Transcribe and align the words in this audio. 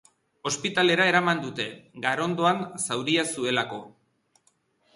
Ospitalera 0.51 1.05
eraman 1.09 1.43
dute, 1.43 1.67
garondoan 2.07 2.63
zauria 2.87 3.27
zuelako. 3.35 3.81